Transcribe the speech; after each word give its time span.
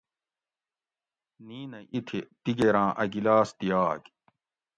نِینہ 1.45 1.79
ایتھی 1.91 2.19
دیگیراں 2.43 2.89
اۤ 3.01 3.09
گِلاس 3.13 3.49
دیاگ 3.59 4.01